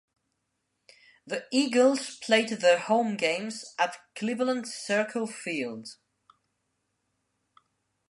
[1.27, 5.89] The Eagles played their home games at Cleveland Circle Field.